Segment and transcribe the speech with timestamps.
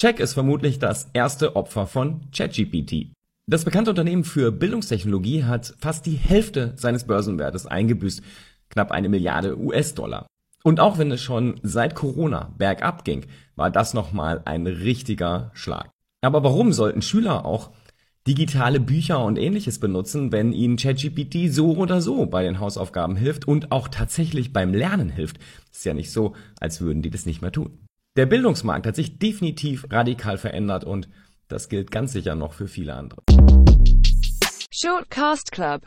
[0.00, 3.12] Check ist vermutlich das erste Opfer von ChatGPT.
[3.46, 8.22] Das bekannte Unternehmen für Bildungstechnologie hat fast die Hälfte seines Börsenwertes eingebüßt,
[8.70, 10.26] knapp eine Milliarde US-Dollar.
[10.64, 13.26] Und auch wenn es schon seit Corona bergab ging,
[13.56, 15.90] war das nochmal ein richtiger Schlag.
[16.22, 17.70] Aber warum sollten Schüler auch
[18.26, 23.46] digitale Bücher und ähnliches benutzen, wenn ihnen ChatGPT so oder so bei den Hausaufgaben hilft
[23.46, 25.40] und auch tatsächlich beim Lernen hilft?
[25.70, 27.80] Ist ja nicht so, als würden die das nicht mehr tun.
[28.16, 31.08] Der Bildungsmarkt hat sich definitiv radikal verändert und
[31.46, 33.22] das gilt ganz sicher noch für viele andere.
[34.72, 35.78] Shortcast Club